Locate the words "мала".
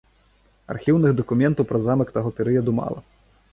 2.83-2.99